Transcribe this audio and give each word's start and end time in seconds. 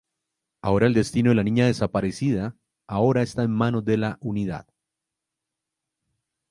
Ahora 0.63 0.87
el 0.87 0.95
destino 0.95 1.29
de 1.29 1.35
la 1.35 1.43
niña 1.43 1.67
desaparecida 1.67 2.57
ahora 2.87 3.21
está 3.21 3.43
en 3.43 3.51
manos 3.51 3.85
de 3.85 3.97
la 3.97 4.17
unidad. 4.19 4.65